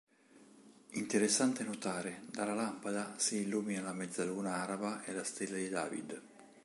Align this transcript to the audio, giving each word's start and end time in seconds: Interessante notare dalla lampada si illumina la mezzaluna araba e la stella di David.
Interessante 0.93 1.63
notare 1.63 2.23
dalla 2.31 2.55
lampada 2.55 3.13
si 3.19 3.35
illumina 3.41 3.83
la 3.83 3.93
mezzaluna 3.93 4.53
araba 4.55 5.03
e 5.03 5.13
la 5.13 5.23
stella 5.23 5.57
di 5.57 5.69
David. 5.69 6.21